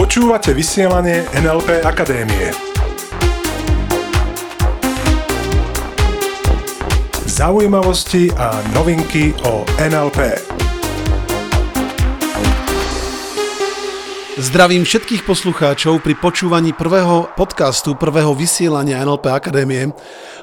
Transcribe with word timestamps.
Počúvate 0.00 0.56
vysielanie 0.56 1.28
NLP 1.36 1.84
Akadémie. 1.84 2.48
Zaujímavosti 7.28 8.32
a 8.32 8.64
novinky 8.72 9.36
o 9.44 9.60
NLP. 9.76 10.40
Zdravím 14.40 14.88
všetkých 14.88 15.28
poslucháčov 15.28 16.00
pri 16.00 16.16
počúvaní 16.16 16.72
prvého 16.72 17.28
podcastu, 17.36 17.92
prvého 17.92 18.32
vysielania 18.32 19.04
NLP 19.04 19.28
Akadémie 19.28 19.92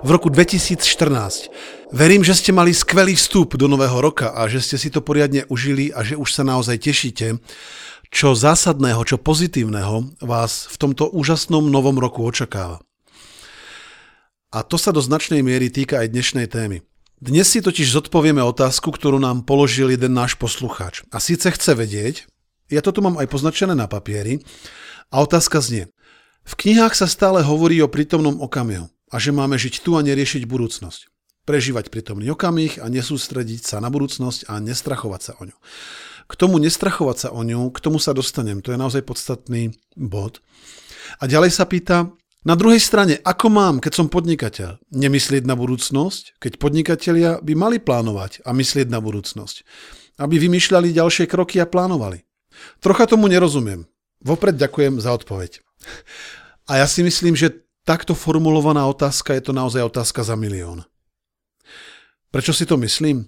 v 0.05 0.09
roku 0.13 0.29
2014. 0.29 1.78
Verím, 1.89 2.21
že 2.21 2.37
ste 2.37 2.53
mali 2.53 2.69
skvelý 2.69 3.17
vstup 3.17 3.57
do 3.57 3.65
nového 3.65 3.97
roka 3.97 4.29
a 4.29 4.45
že 4.45 4.61
ste 4.61 4.77
si 4.77 4.93
to 4.93 5.01
poriadne 5.01 5.49
užili 5.49 5.89
a 5.89 6.05
že 6.05 6.13
už 6.13 6.29
sa 6.29 6.45
naozaj 6.45 6.85
tešíte, 6.85 7.41
čo 8.13 8.37
zásadného, 8.37 9.01
čo 9.01 9.17
pozitívneho 9.17 10.13
vás 10.21 10.69
v 10.69 10.75
tomto 10.77 11.09
úžasnom 11.09 11.65
novom 11.65 11.97
roku 11.97 12.21
očakáva. 12.21 12.77
A 14.53 14.61
to 14.61 14.77
sa 14.77 14.93
do 14.93 15.01
značnej 15.01 15.41
miery 15.41 15.73
týka 15.73 16.05
aj 16.05 16.13
dnešnej 16.13 16.45
témy. 16.45 16.85
Dnes 17.17 17.49
si 17.49 17.57
totiž 17.57 17.89
zodpovieme 17.89 18.41
otázku, 18.45 18.93
ktorú 18.93 19.17
nám 19.17 19.49
položil 19.49 19.89
jeden 19.89 20.13
náš 20.13 20.37
poslucháč. 20.37 21.01
A 21.09 21.17
síce 21.17 21.49
chce 21.49 21.73
vedieť, 21.73 22.29
ja 22.69 22.85
to 22.85 22.93
tu 22.93 23.01
mám 23.01 23.17
aj 23.17 23.33
poznačené 23.33 23.73
na 23.73 23.89
papieri, 23.89 24.45
a 25.09 25.25
otázka 25.25 25.57
znie. 25.57 25.89
V 26.45 26.53
knihách 26.53 26.93
sa 26.93 27.09
stále 27.09 27.41
hovorí 27.41 27.81
o 27.81 27.89
prítomnom 27.89 28.37
okamihu 28.45 28.93
a 29.09 29.15
že 29.17 29.33
máme 29.33 29.57
žiť 29.57 29.81
tu 29.81 29.97
a 29.97 30.05
neriešiť 30.05 30.45
budúcnosť. 30.45 31.18
Prežívať 31.47 31.89
prítomný 31.91 32.29
okamih 32.31 32.81
a 32.83 32.87
nesústrediť 32.91 33.65
sa 33.65 33.77
na 33.79 33.91
budúcnosť 33.91 34.49
a 34.51 34.59
nestrachovať 34.59 35.21
sa 35.21 35.33
o 35.39 35.47
ňu. 35.47 35.57
K 36.29 36.33
tomu 36.37 36.61
nestrachovať 36.61 37.17
sa 37.17 37.29
o 37.33 37.41
ňu, 37.41 37.73
k 37.73 37.79
tomu 37.81 37.97
sa 37.97 38.13
dostanem, 38.13 38.61
to 38.61 38.69
je 38.69 38.77
naozaj 38.77 39.01
podstatný 39.01 39.73
bod. 39.97 40.43
A 41.17 41.25
ďalej 41.25 41.49
sa 41.49 41.65
pýta, 41.65 42.13
na 42.47 42.55
druhej 42.55 42.79
strane, 42.79 43.19
ako 43.19 43.51
mám, 43.51 43.75
keď 43.83 43.99
som 43.99 44.07
podnikateľ, 44.07 44.79
nemyslieť 44.95 45.43
na 45.43 45.59
budúcnosť, 45.59 46.39
keď 46.39 46.51
podnikatelia 46.55 47.31
by 47.43 47.51
mali 47.51 47.83
plánovať 47.83 48.47
a 48.47 48.55
myslieť 48.55 48.87
na 48.87 49.03
budúcnosť, 49.03 49.67
aby 50.23 50.39
vymýšľali 50.39 50.95
ďalšie 50.95 51.27
kroky 51.27 51.59
a 51.59 51.67
plánovali. 51.67 52.23
Trocha 52.79 53.11
tomu 53.11 53.27
nerozumiem. 53.27 53.91
Vopred 54.23 54.55
ďakujem 54.55 55.03
za 55.03 55.11
odpoveď. 55.15 55.59
A 56.71 56.79
ja 56.79 56.87
si 56.87 57.03
myslím, 57.03 57.35
že 57.35 57.67
takto 57.83 58.15
formulovaná 58.15 58.87
otázka 58.87 59.35
je 59.35 59.43
to 59.43 59.51
naozaj 59.51 59.83
otázka 59.83 60.23
za 60.23 60.39
milión. 60.39 60.87
Prečo 62.29 62.53
si 62.53 62.65
to 62.69 62.77
myslím? 62.77 63.25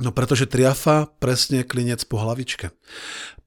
No 0.00 0.12
pretože 0.12 0.48
triafa 0.48 1.08
presne 1.20 1.64
klinec 1.64 2.04
po 2.08 2.20
hlavičke. 2.20 2.72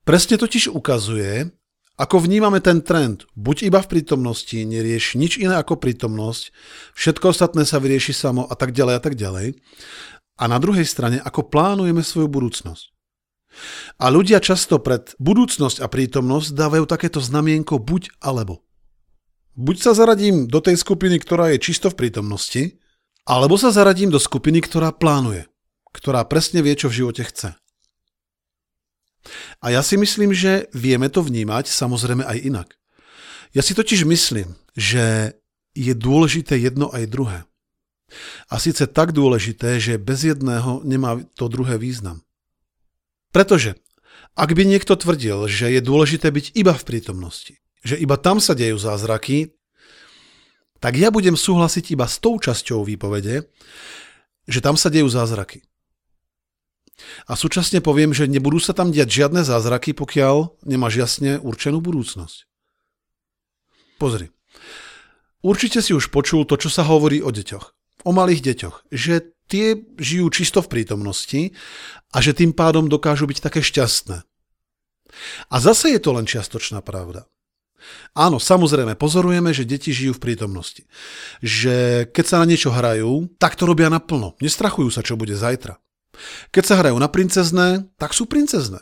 Presne 0.05 0.37
totiž 0.37 0.69
ukazuje, 0.69 1.49
ako 1.95 2.27
vnímame 2.27 2.61
ten 2.61 2.83
trend, 2.83 3.25
buď 3.33 3.71
iba 3.71 3.79
v 3.81 3.89
prítomnosti, 3.97 4.53
nerieš 4.53 5.15
nič 5.17 5.41
iné 5.41 5.57
ako 5.57 5.79
prítomnosť, 5.79 6.53
všetko 6.93 7.31
ostatné 7.31 7.63
sa 7.63 7.81
vyrieši 7.81 8.13
samo 8.13 8.45
a 8.45 8.53
tak 8.53 8.75
ďalej 8.75 8.95
a 8.97 9.01
tak 9.01 9.15
ďalej. 9.17 9.57
A 10.35 10.43
na 10.51 10.59
druhej 10.59 10.83
strane, 10.83 11.23
ako 11.23 11.47
plánujeme 11.47 12.03
svoju 12.03 12.27
budúcnosť. 12.27 12.91
A 13.95 14.11
ľudia 14.11 14.43
často 14.43 14.83
pred 14.83 15.15
budúcnosť 15.17 15.79
a 15.79 15.87
prítomnosť 15.87 16.51
dávajú 16.51 16.83
takéto 16.83 17.23
znamienko 17.23 17.79
buď 17.79 18.11
alebo. 18.19 18.67
Buď 19.55 19.79
sa 19.79 19.91
zaradím 19.95 20.51
do 20.51 20.59
tej 20.59 20.75
skupiny, 20.75 21.15
ktorá 21.23 21.55
je 21.55 21.63
čisto 21.63 21.87
v 21.87 21.95
prítomnosti, 21.95 22.75
alebo 23.25 23.57
sa 23.57 23.73
zaradím 23.73 24.13
do 24.13 24.21
skupiny, 24.21 24.61
ktorá 24.61 24.93
plánuje, 24.93 25.49
ktorá 25.91 26.21
presne 26.29 26.61
vie, 26.61 26.77
čo 26.77 26.93
v 26.93 27.03
živote 27.03 27.25
chce. 27.25 27.57
A 29.65 29.73
ja 29.73 29.81
si 29.81 29.97
myslím, 29.97 30.31
že 30.37 30.69
vieme 30.77 31.09
to 31.09 31.25
vnímať 31.25 31.65
samozrejme 31.65 32.21
aj 32.21 32.37
inak. 32.45 32.69
Ja 33.57 33.65
si 33.65 33.73
totiž 33.73 34.05
myslím, 34.05 34.53
že 34.77 35.33
je 35.73 35.93
dôležité 35.97 36.61
jedno 36.61 36.93
aj 36.93 37.09
druhé. 37.09 37.39
A 38.53 38.61
síce 38.61 38.85
tak 38.85 39.17
dôležité, 39.17 39.81
že 39.81 39.97
bez 39.97 40.29
jedného 40.29 40.85
nemá 40.85 41.17
to 41.33 41.49
druhé 41.49 41.81
význam. 41.81 42.21
Pretože 43.33 43.75
ak 44.37 44.53
by 44.53 44.63
niekto 44.67 44.93
tvrdil, 44.93 45.49
že 45.49 45.73
je 45.73 45.81
dôležité 45.81 46.29
byť 46.29 46.53
iba 46.53 46.71
v 46.77 46.85
prítomnosti, 46.85 47.57
že 47.81 47.97
iba 47.97 48.15
tam 48.21 48.37
sa 48.37 48.53
dejú 48.53 48.77
zázraky, 48.77 49.57
tak 50.79 50.99
ja 50.99 51.09
budem 51.09 51.39
súhlasiť 51.39 51.95
iba 51.95 52.05
s 52.05 52.19
tou 52.19 52.37
časťou 52.37 52.83
výpovede, 52.83 53.47
že 54.45 54.59
tam 54.61 54.75
sa 54.77 54.91
dejú 54.91 55.09
zázraky. 55.09 55.65
A 57.27 57.35
súčasne 57.35 57.83
poviem, 57.83 58.15
že 58.15 58.29
nebudú 58.29 58.61
sa 58.63 58.71
tam 58.71 58.91
diať 58.91 59.23
žiadne 59.23 59.43
zázraky, 59.43 59.91
pokiaľ 59.91 60.63
nemáš 60.63 60.93
jasne 60.95 61.31
určenú 61.43 61.83
budúcnosť. 61.83 62.47
Pozri. 63.99 64.31
Určite 65.43 65.83
si 65.83 65.91
už 65.91 66.09
počul 66.09 66.47
to, 66.47 66.55
čo 66.55 66.71
sa 66.71 66.87
hovorí 66.87 67.19
o 67.19 67.29
deťoch. 67.29 67.65
O 68.07 68.11
malých 68.15 68.41
deťoch. 68.41 68.75
Že 68.91 69.35
tie 69.45 69.77
žijú 69.99 70.27
čisto 70.31 70.63
v 70.63 70.71
prítomnosti 70.71 71.53
a 72.15 72.17
že 72.23 72.33
tým 72.33 72.55
pádom 72.55 72.89
dokážu 72.89 73.29
byť 73.29 73.39
také 73.43 73.61
šťastné. 73.61 74.25
A 75.51 75.55
zase 75.61 75.93
je 75.95 75.99
to 76.01 76.11
len 76.15 76.25
čiastočná 76.27 76.81
pravda. 76.81 77.29
Áno, 78.15 78.39
samozrejme, 78.39 78.95
pozorujeme, 78.95 79.51
že 79.51 79.67
deti 79.67 79.91
žijú 79.91 80.15
v 80.15 80.23
prítomnosti. 80.31 80.87
Že 81.43 82.07
keď 82.15 82.25
sa 82.25 82.39
na 82.39 82.47
niečo 82.47 82.71
hrajú, 82.71 83.27
tak 83.35 83.59
to 83.59 83.67
robia 83.67 83.91
naplno. 83.91 84.39
Nestrachujú 84.39 84.87
sa, 84.87 85.03
čo 85.03 85.19
bude 85.19 85.35
zajtra. 85.35 85.75
Keď 86.55 86.63
sa 86.63 86.79
hrajú 86.79 86.95
na 86.95 87.11
princezné, 87.11 87.91
tak 87.99 88.15
sú 88.15 88.23
princezné. 88.23 88.79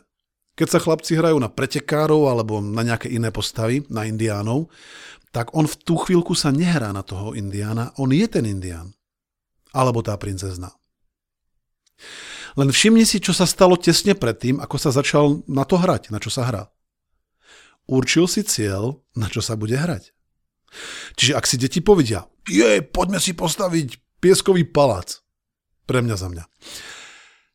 Keď 0.54 0.68
sa 0.70 0.80
chlapci 0.82 1.18
hrajú 1.18 1.42
na 1.42 1.50
pretekárov 1.50 2.30
alebo 2.30 2.62
na 2.62 2.86
nejaké 2.86 3.10
iné 3.10 3.34
postavy, 3.34 3.82
na 3.90 4.06
indiánov, 4.06 4.70
tak 5.34 5.50
on 5.58 5.66
v 5.66 5.76
tú 5.82 5.98
chvíľku 5.98 6.38
sa 6.38 6.54
nehrá 6.54 6.94
na 6.94 7.02
toho 7.02 7.34
indiána, 7.34 7.90
on 7.98 8.14
je 8.14 8.30
ten 8.30 8.46
indián. 8.46 8.94
Alebo 9.74 10.06
tá 10.06 10.14
princezna. 10.14 10.70
Len 12.54 12.70
všimni 12.70 13.02
si, 13.02 13.18
čo 13.18 13.34
sa 13.34 13.50
stalo 13.50 13.82
tesne 13.82 14.14
predtým, 14.14 14.62
ako 14.62 14.78
sa 14.78 14.94
začal 14.94 15.42
na 15.50 15.66
to 15.66 15.82
hrať, 15.82 16.14
na 16.14 16.22
čo 16.22 16.30
sa 16.30 16.46
hrá. 16.46 16.70
Určil 17.86 18.26
si 18.32 18.42
cieľ, 18.48 19.04
na 19.14 19.28
čo 19.28 19.44
sa 19.44 19.60
bude 19.60 19.76
hrať. 19.76 20.16
Čiže 21.20 21.36
ak 21.38 21.46
si 21.46 21.56
deti 21.60 21.80
povedia, 21.84 22.26
je, 22.48 22.82
poďme 22.82 23.22
si 23.22 23.36
postaviť 23.36 24.20
pieskový 24.24 24.66
palác. 24.66 25.22
Pre 25.84 26.00
mňa 26.00 26.16
za 26.16 26.28
mňa 26.32 26.44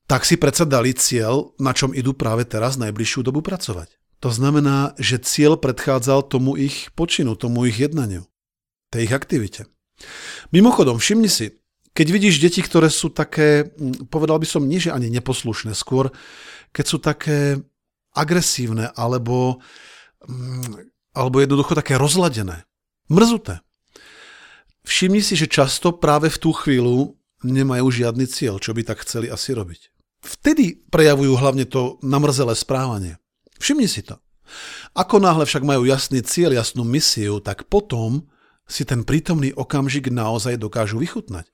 tak 0.09 0.25
si 0.25 0.41
predsa 0.41 0.65
dali 0.65 0.97
cieľ, 0.97 1.53
na 1.61 1.77
čom 1.77 1.93
idú 1.93 2.17
práve 2.17 2.49
teraz 2.49 2.81
najbližšiu 2.81 3.29
dobu 3.29 3.45
pracovať. 3.45 3.93
To 4.25 4.33
znamená, 4.33 4.97
že 4.97 5.21
cieľ 5.21 5.61
predchádzal 5.61 6.27
tomu 6.33 6.57
ich 6.57 6.91
počinu, 6.97 7.37
tomu 7.37 7.69
ich 7.69 7.77
jednaniu, 7.77 8.25
tej 8.89 9.07
ich 9.07 9.15
aktivite. 9.15 9.69
Mimochodom, 10.51 10.97
všimni 10.97 11.29
si, 11.29 11.61
keď 11.93 12.07
vidíš 12.09 12.41
deti, 12.41 12.65
ktoré 12.65 12.89
sú 12.89 13.13
také, 13.13 13.69
hm, 13.69 14.09
povedal 14.09 14.41
by 14.41 14.49
som 14.49 14.65
nie, 14.65 14.81
že 14.81 14.97
ani 14.97 15.13
neposlušné, 15.13 15.77
skôr 15.77 16.09
keď 16.73 16.85
sú 16.89 16.99
také 16.99 17.61
agresívne 18.17 18.89
alebo, 18.97 19.61
alebo 21.15 21.37
jednoducho 21.43 21.75
také 21.75 21.99
rozladené, 21.99 22.67
mrzuté. 23.11 23.63
Všimni 24.87 25.21
si, 25.21 25.37
že 25.37 25.51
často 25.51 25.93
práve 25.93 26.33
v 26.33 26.41
tú 26.41 26.51
chvíľu 26.55 27.19
nemajú 27.45 27.87
žiadny 27.93 28.25
cieľ, 28.27 28.59
čo 28.59 28.73
by 28.73 28.83
tak 28.83 29.05
chceli 29.05 29.29
asi 29.29 29.53
robiť. 29.53 29.93
Vtedy 30.25 30.83
prejavujú 30.91 31.39
hlavne 31.39 31.69
to 31.69 32.03
namrzelé 32.03 32.57
správanie. 32.59 33.21
Všimni 33.63 33.87
si 33.87 34.03
to. 34.03 34.19
Ako 34.97 35.21
náhle 35.21 35.45
však 35.45 35.63
majú 35.63 35.85
jasný 35.85 36.25
cieľ, 36.25 36.57
jasnú 36.57 36.83
misiu, 36.83 37.39
tak 37.39 37.69
potom 37.69 38.27
si 38.65 38.83
ten 38.89 39.05
prítomný 39.05 39.53
okamžik 39.55 40.09
naozaj 40.09 40.57
dokážu 40.59 40.99
vychutnať. 40.99 41.47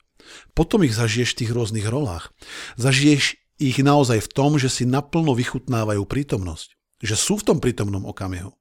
Potom 0.57 0.87
ich 0.87 0.97
zažiješ 0.97 1.35
v 1.35 1.39
tých 1.45 1.51
rôznych 1.53 1.87
rolách. 1.91 2.33
Zažiješ 2.81 3.37
ich 3.61 3.79
naozaj 3.79 4.25
v 4.25 4.33
tom, 4.33 4.57
že 4.57 4.71
si 4.73 4.89
naplno 4.89 5.37
vychutnávajú 5.37 6.03
prítomnosť. 6.07 6.75
Že 7.04 7.16
sú 7.21 7.34
v 7.36 7.47
tom 7.53 7.59
prítomnom 7.60 8.09
okamihu. 8.09 8.56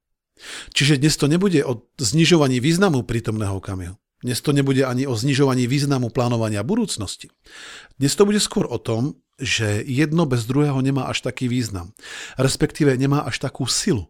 Čiže 0.75 0.99
dnes 0.99 1.15
to 1.15 1.31
nebude 1.31 1.63
o 1.63 1.87
znižovaní 1.95 2.59
významu 2.59 3.07
prítomného 3.07 3.63
okamihu. 3.63 3.95
Dnes 4.23 4.39
to 4.39 4.55
nebude 4.55 4.83
ani 4.87 5.03
o 5.03 5.15
znižovaní 5.15 5.67
významu 5.67 6.11
plánovania 6.11 6.63
budúcnosti. 6.63 7.31
Dnes 7.99 8.15
to 8.15 8.23
bude 8.23 8.39
skôr 8.39 8.63
o 8.67 8.79
tom, 8.79 9.19
že 9.35 9.83
jedno 9.83 10.23
bez 10.23 10.47
druhého 10.47 10.79
nemá 10.79 11.11
až 11.11 11.27
taký 11.27 11.51
význam. 11.51 11.91
Respektíve 12.39 12.95
nemá 12.95 13.27
až 13.27 13.43
takú 13.43 13.67
silu. 13.67 14.07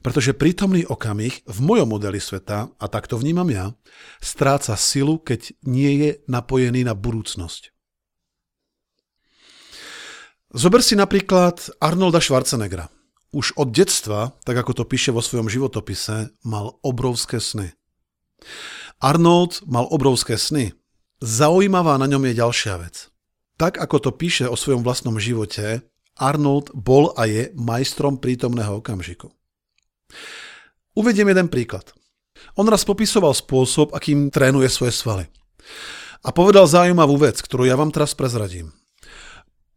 Pretože 0.00 0.36
prítomný 0.36 0.84
okamih 0.88 1.44
v 1.44 1.58
mojom 1.60 1.88
modeli 1.88 2.20
sveta, 2.20 2.72
a 2.72 2.86
tak 2.88 3.08
to 3.08 3.20
vnímam 3.20 3.48
ja, 3.48 3.76
stráca 4.20 4.76
silu, 4.76 5.20
keď 5.20 5.52
nie 5.64 5.92
je 6.04 6.10
napojený 6.28 6.84
na 6.88 6.96
budúcnosť. 6.96 7.72
Zober 10.56 10.80
si 10.80 10.96
napríklad 10.96 11.68
Arnolda 11.76 12.24
Schwarzeneggera. 12.24 12.88
Už 13.28 13.52
od 13.60 13.72
detstva, 13.72 14.32
tak 14.44 14.56
ako 14.56 14.82
to 14.82 14.84
píše 14.88 15.12
vo 15.12 15.20
svojom 15.20 15.52
životopise, 15.52 16.32
mal 16.40 16.80
obrovské 16.80 17.40
sny. 17.42 17.76
Arnold 18.98 19.62
mal 19.68 19.84
obrovské 19.88 20.40
sny. 20.40 20.72
Zaujímavá 21.20 21.98
na 22.00 22.08
ňom 22.08 22.24
je 22.30 22.38
ďalšia 22.40 22.74
vec 22.80 23.12
tak 23.58 23.76
ako 23.82 23.96
to 23.98 24.10
píše 24.14 24.46
o 24.46 24.54
svojom 24.54 24.86
vlastnom 24.86 25.18
živote, 25.18 25.82
Arnold 26.14 26.70
bol 26.72 27.10
a 27.18 27.26
je 27.26 27.50
majstrom 27.58 28.22
prítomného 28.22 28.78
okamžiku. 28.78 29.34
Uvediem 30.94 31.30
jeden 31.30 31.50
príklad. 31.50 31.90
On 32.54 32.66
raz 32.66 32.86
popisoval 32.86 33.34
spôsob, 33.34 33.94
akým 33.94 34.30
trénuje 34.30 34.70
svoje 34.70 34.94
svaly. 34.94 35.26
A 36.22 36.30
povedal 36.30 36.66
zaujímavú 36.70 37.18
vec, 37.18 37.38
ktorú 37.38 37.66
ja 37.66 37.74
vám 37.74 37.90
teraz 37.90 38.14
prezradím. 38.14 38.74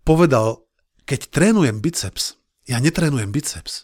Povedal, 0.01 0.65
keď 1.05 1.29
trénujem 1.29 1.77
biceps, 1.81 2.40
ja 2.71 2.79
netrénujem 2.79 3.35
biceps. 3.35 3.83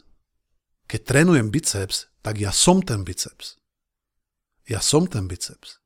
Keď 0.88 1.04
trénujem 1.04 1.52
biceps, 1.52 2.08
tak 2.24 2.40
ja 2.40 2.56
som 2.56 2.80
ten 2.80 3.04
biceps. 3.04 3.60
Ja 4.64 4.80
som 4.80 5.12
ten 5.12 5.28
biceps. 5.28 5.84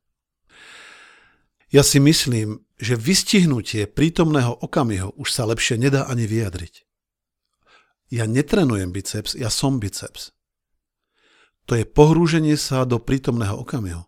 Ja 1.73 1.81
si 1.81 1.97
myslím, 1.97 2.61
že 2.77 2.93
vystihnutie 2.93 3.89
prítomného 3.89 4.53
okamihu 4.61 5.17
už 5.17 5.33
sa 5.33 5.49
lepšie 5.49 5.81
nedá 5.81 6.05
ani 6.05 6.29
vyjadriť. 6.29 6.85
Ja 8.13 8.29
netrenujem 8.29 8.93
biceps, 8.93 9.33
ja 9.33 9.49
som 9.49 9.81
biceps. 9.81 10.29
To 11.65 11.73
je 11.73 11.87
pohrúženie 11.87 12.53
sa 12.53 12.85
do 12.85 13.01
prítomného 13.01 13.57
okamihu. 13.57 14.05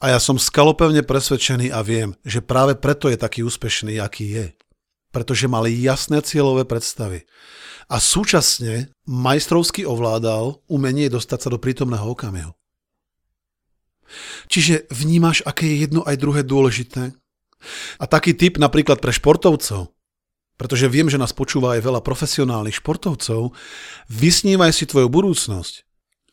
A 0.00 0.14
ja 0.14 0.18
som 0.22 0.40
skalopevne 0.40 1.04
presvedčený 1.04 1.68
a 1.68 1.84
viem, 1.84 2.16
že 2.24 2.40
práve 2.40 2.80
preto 2.80 3.12
je 3.12 3.20
taký 3.20 3.44
úspešný, 3.44 4.00
aký 4.00 4.40
je. 4.40 4.46
Pretože 5.12 5.46
mali 5.46 5.76
jasné 5.76 6.24
cieľové 6.24 6.64
predstavy. 6.64 7.28
A 7.92 8.00
súčasne 8.00 8.88
majstrovsky 9.04 9.84
ovládal 9.84 10.64
umenie 10.66 11.12
dostať 11.12 11.38
sa 11.44 11.48
do 11.52 11.60
prítomného 11.60 12.08
okamihu. 12.08 12.56
Čiže 14.48 14.88
vnímaš, 14.92 15.44
aké 15.44 15.68
je 15.68 15.76
jedno 15.88 16.00
aj 16.04 16.16
druhé 16.20 16.40
dôležité? 16.44 17.12
A 18.00 18.04
taký 18.10 18.34
typ 18.34 18.58
napríklad 18.58 18.98
pre 18.98 19.14
športovcov, 19.14 19.94
pretože 20.58 20.90
viem, 20.90 21.06
že 21.06 21.20
nás 21.20 21.30
počúva 21.30 21.78
aj 21.78 21.84
veľa 21.86 22.00
profesionálnych 22.02 22.82
športovcov, 22.82 23.54
vysnívaj 24.10 24.72
si 24.74 24.84
tvoju 24.84 25.08
budúcnosť 25.08 25.74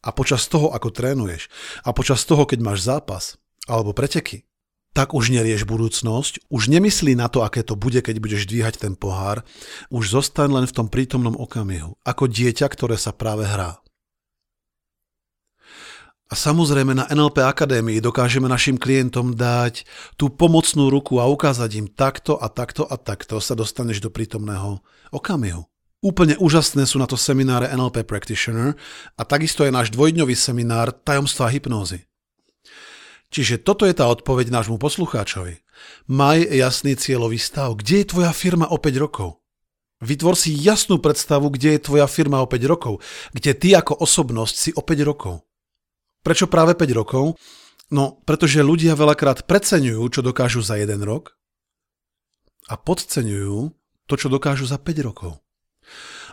a 0.04 0.10
počas 0.16 0.48
toho, 0.50 0.74
ako 0.74 0.90
trénuješ 0.90 1.48
a 1.86 1.94
počas 1.94 2.26
toho, 2.26 2.50
keď 2.50 2.60
máš 2.66 2.86
zápas 2.88 3.38
alebo 3.70 3.94
preteky, 3.94 4.49
tak 4.94 5.14
už 5.14 5.30
nerieš 5.32 5.70
budúcnosť, 5.70 6.50
už 6.50 6.70
nemyslí 6.74 7.14
na 7.14 7.30
to, 7.30 7.46
aké 7.46 7.62
to 7.62 7.78
bude, 7.78 8.02
keď 8.02 8.18
budeš 8.18 8.50
dvíhať 8.50 8.82
ten 8.82 8.94
pohár, 8.98 9.46
už 9.94 10.12
zostaň 10.12 10.62
len 10.62 10.66
v 10.66 10.76
tom 10.76 10.88
prítomnom 10.90 11.38
okamihu, 11.38 11.96
ako 12.04 12.26
dieťa, 12.26 12.66
ktoré 12.68 12.98
sa 12.98 13.14
práve 13.14 13.46
hrá. 13.46 13.80
A 16.30 16.38
samozrejme 16.38 16.94
na 16.94 17.10
NLP 17.10 17.42
Akadémii 17.42 18.06
dokážeme 18.06 18.46
našim 18.46 18.78
klientom 18.78 19.34
dať 19.34 19.82
tú 20.14 20.30
pomocnú 20.30 20.94
ruku 20.94 21.18
a 21.18 21.26
ukázať 21.26 21.70
im 21.82 21.88
takto 21.90 22.38
a 22.38 22.46
takto 22.54 22.86
a 22.86 23.02
takto 23.02 23.42
sa 23.42 23.58
dostaneš 23.58 23.98
do 23.98 24.14
prítomného 24.14 24.78
okamihu. 25.10 25.66
Úplne 26.06 26.38
úžasné 26.38 26.86
sú 26.86 27.02
na 27.02 27.10
to 27.10 27.18
semináre 27.18 27.74
NLP 27.74 28.06
Practitioner 28.06 28.78
a 29.18 29.26
takisto 29.26 29.66
je 29.66 29.74
náš 29.74 29.90
dvojdňový 29.90 30.38
seminár 30.38 30.94
Tajomstva 30.94 31.50
hypnózy. 31.50 32.09
Čiže 33.30 33.62
toto 33.62 33.86
je 33.86 33.94
tá 33.94 34.10
odpoveď 34.10 34.50
nášmu 34.50 34.81
poslucháčovi. 34.81 35.62
Maj 36.10 36.50
jasný 36.50 36.98
cieľový 36.98 37.38
stav. 37.38 37.78
Kde 37.78 38.02
je 38.02 38.10
tvoja 38.10 38.34
firma 38.34 38.66
o 38.66 38.81
5 38.81 38.98
rokov? 38.98 39.38
Vytvor 40.02 40.34
si 40.34 40.56
jasnú 40.56 40.98
predstavu, 40.98 41.54
kde 41.54 41.78
je 41.78 41.86
tvoja 41.86 42.10
firma 42.10 42.42
o 42.42 42.50
5 42.50 42.72
rokov. 42.72 43.06
Kde 43.36 43.52
ty 43.54 43.78
ako 43.78 44.02
osobnosť 44.02 44.56
si 44.56 44.70
o 44.74 44.81
5 44.81 45.10
rokov. 45.10 45.46
Prečo 46.26 46.50
práve 46.50 46.74
5 46.74 46.90
rokov? 46.98 47.38
No, 47.94 48.22
pretože 48.26 48.66
ľudia 48.66 48.98
veľakrát 48.98 49.46
preceňujú, 49.46 50.02
čo 50.10 50.22
dokážu 50.22 50.62
za 50.62 50.78
jeden 50.78 51.02
rok 51.06 51.38
a 52.70 52.78
podceňujú 52.78 53.74
to, 54.06 54.14
čo 54.14 54.30
dokážu 54.30 54.70
za 54.70 54.78
5 54.78 55.06
rokov. 55.06 55.42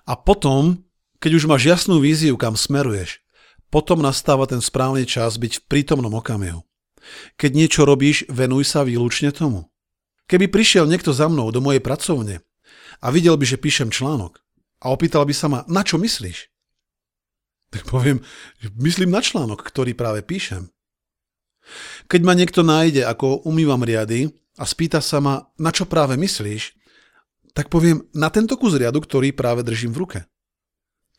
A 0.04 0.14
potom, 0.20 0.84
keď 1.18 1.30
už 1.40 1.44
máš 1.48 1.64
jasnú 1.64 1.98
víziu, 1.98 2.36
kam 2.36 2.54
smeruješ, 2.60 3.24
potom 3.72 4.04
nastáva 4.04 4.46
ten 4.46 4.60
správny 4.60 5.08
čas 5.08 5.40
byť 5.40 5.52
v 5.60 5.66
prítomnom 5.66 6.12
okamihu. 6.12 6.62
Keď 7.36 7.50
niečo 7.52 7.82
robíš, 7.84 8.24
venuj 8.30 8.66
sa 8.66 8.82
výlučne 8.82 9.30
tomu. 9.30 9.68
Keby 10.26 10.50
prišiel 10.50 10.90
niekto 10.90 11.14
za 11.14 11.30
mnou 11.30 11.54
do 11.54 11.62
mojej 11.62 11.78
pracovne 11.78 12.42
a 12.98 13.06
videl 13.14 13.38
by, 13.38 13.46
že 13.46 13.62
píšem 13.62 13.94
článok 13.94 14.42
a 14.82 14.90
opýtal 14.90 15.22
by 15.22 15.34
sa 15.34 15.46
ma, 15.46 15.62
na 15.70 15.86
čo 15.86 15.98
myslíš? 16.02 16.50
Tak 17.70 17.86
poviem, 17.86 18.22
myslím 18.78 19.14
na 19.14 19.22
článok, 19.22 19.62
ktorý 19.62 19.94
práve 19.94 20.22
píšem. 20.22 20.70
Keď 22.06 22.20
ma 22.22 22.34
niekto 22.38 22.62
nájde, 22.62 23.02
ako 23.02 23.42
umývam 23.42 23.82
riady 23.82 24.30
a 24.58 24.64
spýta 24.66 25.02
sa 25.02 25.18
ma, 25.18 25.50
na 25.58 25.74
čo 25.74 25.86
práve 25.86 26.14
myslíš, 26.14 26.74
tak 27.56 27.72
poviem 27.72 28.06
na 28.14 28.30
tento 28.30 28.54
kus 28.60 28.76
riadu, 28.78 29.02
ktorý 29.02 29.34
práve 29.34 29.66
držím 29.66 29.96
v 29.96 30.00
ruke. 30.06 30.18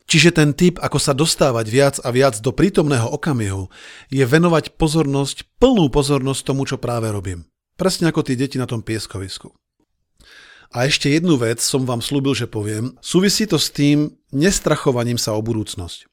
Čiže 0.08 0.32
ten 0.32 0.56
typ, 0.56 0.80
ako 0.80 0.96
sa 0.96 1.12
dostávať 1.12 1.66
viac 1.68 1.94
a 2.00 2.08
viac 2.08 2.40
do 2.40 2.48
prítomného 2.48 3.12
okamihu, 3.12 3.68
je 4.08 4.24
venovať 4.24 4.80
pozornosť, 4.80 5.44
plnú 5.60 5.92
pozornosť 5.92 6.40
tomu, 6.48 6.64
čo 6.64 6.80
práve 6.80 7.12
robím. 7.12 7.44
Presne 7.76 8.08
ako 8.08 8.24
tí 8.24 8.32
deti 8.32 8.56
na 8.56 8.64
tom 8.64 8.80
pieskovisku. 8.80 9.52
A 10.72 10.88
ešte 10.88 11.12
jednu 11.12 11.36
vec 11.36 11.60
som 11.60 11.84
vám 11.84 12.00
slúbil, 12.00 12.32
že 12.32 12.48
poviem. 12.48 12.96
Súvisí 13.04 13.44
to 13.44 13.60
s 13.60 13.68
tým 13.68 14.16
nestrachovaním 14.32 15.20
sa 15.20 15.36
o 15.36 15.44
budúcnosť. 15.44 16.08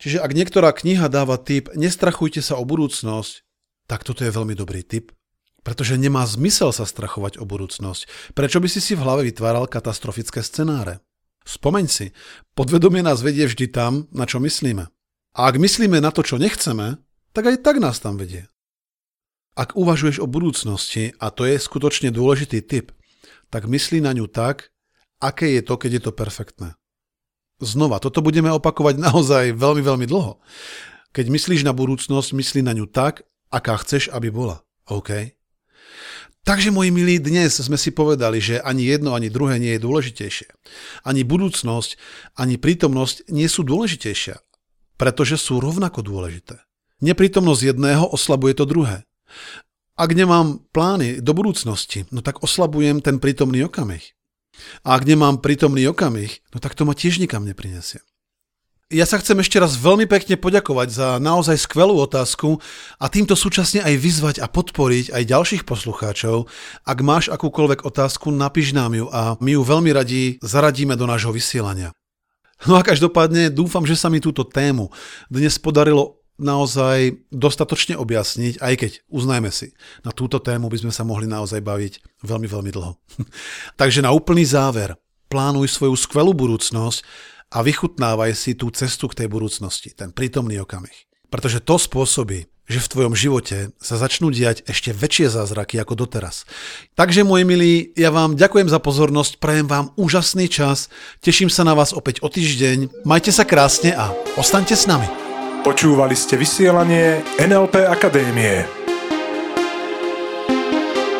Čiže 0.00 0.24
ak 0.24 0.32
niektorá 0.32 0.72
kniha 0.72 1.12
dáva 1.12 1.36
tip 1.36 1.68
nestrachujte 1.76 2.40
sa 2.40 2.56
o 2.56 2.64
budúcnosť, 2.64 3.44
tak 3.84 4.08
toto 4.08 4.24
je 4.24 4.32
veľmi 4.32 4.56
dobrý 4.56 4.80
tip, 4.80 5.12
pretože 5.60 6.00
nemá 6.00 6.24
zmysel 6.24 6.72
sa 6.72 6.88
strachovať 6.88 7.36
o 7.36 7.44
budúcnosť. 7.44 8.32
Prečo 8.32 8.60
by 8.64 8.68
si 8.72 8.80
si 8.80 8.96
v 8.96 9.04
hlave 9.04 9.28
vytváral 9.28 9.68
katastrofické 9.68 10.40
scenáre? 10.40 11.04
Spomeň 11.44 11.86
si, 11.88 12.06
podvedomie 12.52 13.00
nás 13.00 13.24
vedie 13.24 13.48
vždy 13.48 13.72
tam, 13.72 14.06
na 14.12 14.28
čo 14.28 14.38
myslíme. 14.40 14.88
A 15.34 15.40
ak 15.46 15.56
myslíme 15.56 16.02
na 16.02 16.10
to, 16.12 16.26
čo 16.26 16.36
nechceme, 16.36 17.00
tak 17.32 17.44
aj 17.46 17.56
tak 17.62 17.78
nás 17.78 18.02
tam 18.02 18.18
vedie. 18.18 18.50
Ak 19.54 19.74
uvažuješ 19.74 20.22
o 20.22 20.30
budúcnosti, 20.30 21.14
a 21.18 21.30
to 21.30 21.46
je 21.46 21.58
skutočne 21.58 22.10
dôležitý 22.14 22.62
tip, 22.62 22.94
tak 23.50 23.66
myslí 23.66 23.98
na 24.02 24.14
ňu 24.14 24.30
tak, 24.30 24.70
aké 25.18 25.58
je 25.58 25.62
to, 25.62 25.74
keď 25.74 25.90
je 25.98 26.02
to 26.06 26.12
perfektné. 26.14 26.68
Znova, 27.60 28.00
toto 28.00 28.24
budeme 28.24 28.48
opakovať 28.50 28.94
naozaj 29.10 29.44
veľmi, 29.54 29.82
veľmi 29.84 30.06
dlho. 30.06 30.40
Keď 31.10 31.26
myslíš 31.26 31.66
na 31.66 31.74
budúcnosť, 31.74 32.30
myslí 32.34 32.60
na 32.62 32.72
ňu 32.74 32.86
tak, 32.86 33.26
aká 33.50 33.74
chceš, 33.82 34.08
aby 34.14 34.30
bola. 34.30 34.62
OK? 34.86 35.34
Takže, 36.40 36.72
moji 36.72 36.88
milí, 36.88 37.20
dnes 37.20 37.52
sme 37.60 37.76
si 37.76 37.92
povedali, 37.92 38.40
že 38.40 38.64
ani 38.64 38.88
jedno, 38.88 39.12
ani 39.12 39.28
druhé 39.28 39.60
nie 39.60 39.76
je 39.76 39.84
dôležitejšie. 39.84 40.48
Ani 41.04 41.20
budúcnosť, 41.20 42.00
ani 42.32 42.56
prítomnosť 42.56 43.28
nie 43.28 43.44
sú 43.44 43.60
dôležitejšia, 43.60 44.40
pretože 44.96 45.36
sú 45.36 45.60
rovnako 45.60 46.00
dôležité. 46.00 46.64
Neprítomnosť 47.04 47.76
jedného 47.76 48.08
oslabuje 48.08 48.56
to 48.56 48.64
druhé. 48.64 49.04
Ak 50.00 50.16
nemám 50.16 50.64
plány 50.72 51.20
do 51.20 51.36
budúcnosti, 51.36 52.08
no 52.08 52.24
tak 52.24 52.40
oslabujem 52.40 53.04
ten 53.04 53.20
prítomný 53.20 53.68
okamih. 53.68 54.16
A 54.84 54.96
ak 54.96 55.04
nemám 55.04 55.44
prítomný 55.44 55.84
okamih, 55.92 56.40
no 56.52 56.60
tak 56.60 56.72
to 56.72 56.88
ma 56.88 56.96
tiež 56.96 57.20
nikam 57.20 57.44
neprinesie. 57.44 58.00
Ja 58.90 59.06
sa 59.06 59.22
chcem 59.22 59.38
ešte 59.38 59.54
raz 59.62 59.78
veľmi 59.78 60.10
pekne 60.10 60.34
poďakovať 60.34 60.88
za 60.90 61.08
naozaj 61.22 61.62
skvelú 61.62 61.94
otázku 62.02 62.58
a 62.98 63.06
týmto 63.06 63.38
súčasne 63.38 63.86
aj 63.86 63.94
vyzvať 63.94 64.36
a 64.42 64.50
podporiť 64.50 65.14
aj 65.14 65.30
ďalších 65.30 65.62
poslucháčov. 65.62 66.50
Ak 66.82 66.98
máš 66.98 67.30
akúkoľvek 67.30 67.86
otázku, 67.86 68.34
napíš 68.34 68.74
nám 68.74 68.98
ju 68.98 69.06
a 69.14 69.38
my 69.38 69.54
ju 69.54 69.62
veľmi 69.62 69.94
radi 69.94 70.22
zaradíme 70.42 70.98
do 70.98 71.06
nášho 71.06 71.30
vysielania. 71.30 71.94
No 72.66 72.74
a 72.74 72.82
každopádne 72.82 73.54
dúfam, 73.54 73.86
že 73.86 73.94
sa 73.94 74.10
mi 74.10 74.18
túto 74.18 74.42
tému 74.42 74.90
dnes 75.30 75.54
podarilo 75.62 76.18
naozaj 76.42 77.30
dostatočne 77.30 77.94
objasniť, 77.94 78.58
aj 78.58 78.74
keď, 78.74 78.92
uznajme 79.06 79.54
si, 79.54 79.70
na 80.02 80.10
túto 80.10 80.42
tému 80.42 80.66
by 80.66 80.82
sme 80.82 80.90
sa 80.90 81.06
mohli 81.06 81.30
naozaj 81.30 81.62
baviť 81.62 82.26
veľmi, 82.26 82.48
veľmi 82.50 82.70
dlho. 82.74 82.98
Takže 83.80 84.02
na 84.02 84.10
úplný 84.10 84.42
záver, 84.42 84.98
plánuj 85.30 85.70
svoju 85.70 85.94
skvelú 85.94 86.34
budúcnosť 86.34 87.06
a 87.50 87.66
vychutnávaj 87.66 88.38
si 88.38 88.54
tú 88.54 88.70
cestu 88.70 89.10
k 89.10 89.24
tej 89.24 89.28
budúcnosti, 89.28 89.90
ten 89.90 90.14
prítomný 90.14 90.62
okamih. 90.62 90.94
Pretože 91.30 91.62
to 91.62 91.78
spôsobí, 91.78 92.46
že 92.70 92.78
v 92.78 92.90
tvojom 92.90 93.14
živote 93.18 93.74
sa 93.82 93.98
začnú 93.98 94.30
diať 94.30 94.62
ešte 94.70 94.94
väčšie 94.94 95.34
zázraky 95.34 95.82
ako 95.82 96.06
doteraz. 96.06 96.46
Takže, 96.94 97.26
moji 97.26 97.42
milí, 97.42 97.90
ja 97.98 98.14
vám 98.14 98.38
ďakujem 98.38 98.70
za 98.70 98.78
pozornosť, 98.78 99.42
prajem 99.42 99.66
vám 99.66 99.90
úžasný 99.98 100.46
čas, 100.46 100.86
teším 101.18 101.50
sa 101.50 101.66
na 101.66 101.74
vás 101.74 101.90
opäť 101.90 102.22
o 102.22 102.30
týždeň, 102.30 103.02
majte 103.02 103.34
sa 103.34 103.42
krásne 103.42 103.98
a 103.98 104.14
ostaňte 104.38 104.78
s 104.78 104.86
nami. 104.86 105.10
Počúvali 105.66 106.14
ste 106.14 106.38
vysielanie 106.38 107.26
NLP 107.42 107.90
Akadémie. 107.90 108.62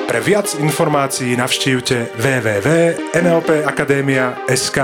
Pre 0.07 0.21
viac 0.23 0.55
informácií 0.59 1.37
navštívte 1.39 2.11
www.nlpakademia.sk. 2.19 4.79